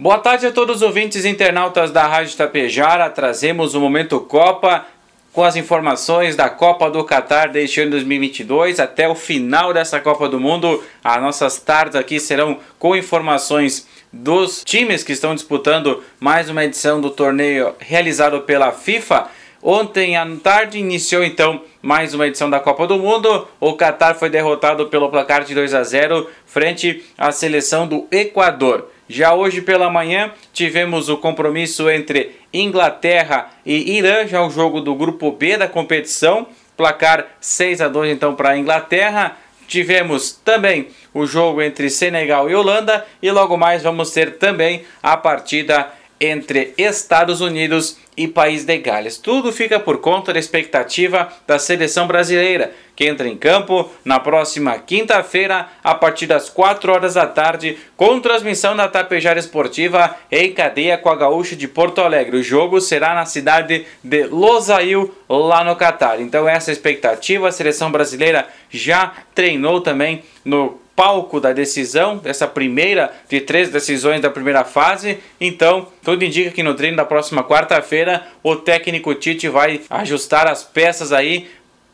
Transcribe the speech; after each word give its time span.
Boa 0.00 0.16
tarde 0.16 0.46
a 0.46 0.52
todos 0.52 0.76
os 0.76 0.82
ouvintes 0.82 1.24
internautas 1.24 1.90
da 1.90 2.06
Rádio 2.06 2.36
Tapejara. 2.36 3.10
Trazemos 3.10 3.74
o 3.74 3.80
Momento 3.80 4.20
Copa 4.20 4.86
com 5.32 5.42
as 5.42 5.56
informações 5.56 6.36
da 6.36 6.48
Copa 6.48 6.88
do 6.88 7.02
Catar 7.02 7.48
deste 7.48 7.80
ano 7.80 7.90
2022 7.90 8.78
até 8.78 9.08
o 9.08 9.16
final 9.16 9.74
dessa 9.74 9.98
Copa 9.98 10.28
do 10.28 10.38
Mundo. 10.38 10.84
As 11.02 11.20
nossas 11.20 11.58
tardes 11.58 11.96
aqui 11.96 12.20
serão 12.20 12.58
com 12.78 12.94
informações 12.94 13.88
dos 14.12 14.62
times 14.62 15.02
que 15.02 15.10
estão 15.10 15.34
disputando 15.34 16.00
mais 16.20 16.48
uma 16.48 16.64
edição 16.64 17.00
do 17.00 17.10
torneio 17.10 17.74
realizado 17.80 18.42
pela 18.42 18.70
FIFA. 18.70 19.26
Ontem 19.60 20.16
à 20.16 20.24
tarde 20.40 20.78
iniciou 20.78 21.24
então 21.24 21.60
mais 21.82 22.14
uma 22.14 22.28
edição 22.28 22.48
da 22.48 22.60
Copa 22.60 22.86
do 22.86 23.00
Mundo. 23.00 23.48
O 23.58 23.72
Catar 23.72 24.14
foi 24.14 24.30
derrotado 24.30 24.86
pelo 24.86 25.10
placar 25.10 25.42
de 25.42 25.56
2 25.56 25.74
a 25.74 25.82
0 25.82 26.30
frente 26.46 27.04
à 27.18 27.32
seleção 27.32 27.84
do 27.84 28.06
Equador. 28.12 28.86
Já 29.08 29.34
hoje 29.34 29.62
pela 29.62 29.88
manhã 29.88 30.30
tivemos 30.52 31.08
o 31.08 31.16
compromisso 31.16 31.88
entre 31.88 32.36
Inglaterra 32.52 33.50
e 33.64 33.96
Irã, 33.96 34.26
já 34.26 34.44
o 34.44 34.50
jogo 34.50 34.82
do 34.82 34.94
grupo 34.94 35.32
B 35.32 35.56
da 35.56 35.66
competição. 35.66 36.46
Placar 36.76 37.26
6 37.40 37.80
a 37.80 37.88
2 37.88 38.12
então 38.12 38.34
para 38.34 38.50
a 38.50 38.58
Inglaterra. 38.58 39.36
Tivemos 39.66 40.32
também 40.32 40.88
o 41.12 41.26
jogo 41.26 41.62
entre 41.62 41.88
Senegal 41.88 42.50
e 42.50 42.54
Holanda 42.54 43.06
e 43.22 43.30
logo 43.30 43.56
mais 43.56 43.82
vamos 43.82 44.10
ter 44.10 44.36
também 44.36 44.84
a 45.02 45.16
partida 45.16 45.90
entre 46.20 46.74
Estados 46.76 47.40
Unidos 47.40 47.96
e 48.16 48.26
País 48.26 48.64
de 48.64 48.76
Gales. 48.78 49.16
Tudo 49.16 49.52
fica 49.52 49.78
por 49.78 49.98
conta 49.98 50.32
da 50.32 50.38
expectativa 50.38 51.32
da 51.46 51.58
seleção 51.58 52.06
brasileira, 52.06 52.72
que 52.98 53.06
entra 53.06 53.28
em 53.28 53.36
campo 53.36 53.88
na 54.04 54.18
próxima 54.18 54.76
quinta-feira, 54.76 55.68
a 55.84 55.94
partir 55.94 56.26
das 56.26 56.50
4 56.50 56.92
horas 56.92 57.14
da 57.14 57.28
tarde, 57.28 57.78
com 57.96 58.18
transmissão 58.18 58.74
da 58.74 58.88
Tapejara 58.88 59.38
Esportiva 59.38 60.16
em 60.32 60.52
cadeia 60.52 60.98
com 60.98 61.08
a 61.08 61.14
Gaúcha 61.14 61.54
de 61.54 61.68
Porto 61.68 62.00
Alegre. 62.00 62.38
O 62.38 62.42
jogo 62.42 62.80
será 62.80 63.14
na 63.14 63.24
cidade 63.24 63.86
de 64.02 64.24
Losail, 64.24 65.14
lá 65.28 65.62
no 65.62 65.76
Catar. 65.76 66.20
Então, 66.20 66.48
essa 66.48 66.72
expectativa, 66.72 67.46
a 67.46 67.52
seleção 67.52 67.92
brasileira 67.92 68.48
já 68.68 69.12
treinou 69.32 69.80
também 69.80 70.24
no 70.44 70.80
palco 70.96 71.40
da 71.40 71.52
decisão, 71.52 72.16
dessa 72.16 72.48
primeira 72.48 73.12
de 73.28 73.40
três 73.40 73.70
decisões 73.70 74.20
da 74.20 74.28
primeira 74.28 74.64
fase. 74.64 75.18
Então, 75.40 75.86
tudo 76.02 76.24
indica 76.24 76.50
que 76.50 76.64
no 76.64 76.74
treino 76.74 76.96
da 76.96 77.04
próxima 77.04 77.44
quarta-feira, 77.44 78.26
o 78.42 78.56
técnico 78.56 79.14
Tite 79.14 79.48
vai 79.48 79.82
ajustar 79.88 80.48
as 80.48 80.64
peças 80.64 81.12
aí 81.12 81.46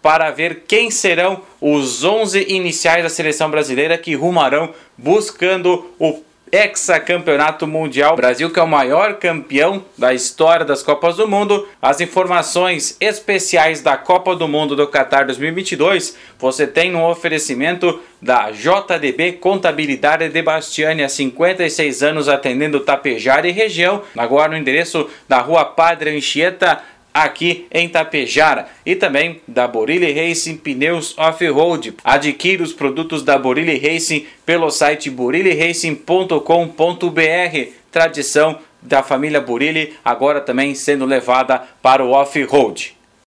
para 0.05 0.31
ver 0.31 0.65
quem 0.69 0.91
serão 0.91 1.41
os 1.59 2.05
11 2.05 2.53
iniciais 2.53 3.03
da 3.03 3.09
seleção 3.09 3.51
brasileira 3.51 3.97
que 3.97 4.15
rumarão 4.15 4.75
buscando 4.99 5.91
o 5.99 6.23
hexacampeonato 6.53 7.67
mundial. 7.67 8.15
Brasil 8.15 8.51
que 8.51 8.61
é 8.61 8.63
o 8.63 8.69
maior 8.69 9.15
campeão 9.15 9.83
da 9.97 10.13
história 10.13 10.63
das 10.63 10.83
Copas 10.83 11.17
do 11.17 11.27
Mundo. 11.27 11.67
As 11.81 12.03
informações 12.03 12.99
especiais 13.01 13.81
da 13.81 13.97
Copa 13.97 14.37
do 14.37 14.47
Mundo 14.47 14.77
do 14.77 14.87
Qatar 14.87 15.25
2022 15.25 16.17
você 16.39 16.67
tem 16.67 16.91
no 16.91 17.09
oferecimento 17.09 17.99
da 18.21 18.51
JDB 18.51 19.33
Contabilidade 19.33 20.29
de 20.29 20.43
Bastiani 20.43 21.03
há 21.03 21.09
56 21.09 22.03
anos 22.03 22.29
atendendo 22.29 22.81
Tapejara 22.81 23.49
e 23.49 23.53
região. 23.53 24.03
Agora 24.17 24.51
no 24.51 24.59
endereço 24.59 25.09
da 25.27 25.39
Rua 25.39 25.65
Padre 25.65 26.15
Anchieta 26.15 26.81
aqui 27.15 27.67
em 27.71 27.89
Tapejara 27.89 28.67
e 28.85 28.97
também 28.97 29.41
da 29.47 29.69
Borilli 29.69 30.13
Racing 30.13 30.57
Pneus 30.57 31.17
Off-Road. 31.17 31.95
Adquira 32.03 32.65
os 32.65 32.73
produtos 32.73 33.23
da 33.23 33.39
Borilli 33.39 33.79
Racing 33.79 34.27
pelo 34.45 34.69
site 34.71 35.09
boriliracing.com.br. 35.09 37.71
Tradição 37.93 38.59
da 38.83 39.05
família 39.05 39.41
Burilli 39.41 39.95
agora 40.05 40.41
também 40.41 40.75
sendo 40.75 41.07
levada 41.07 41.63
para 41.81 42.05
o 42.05 42.11
off-road. 42.11 42.97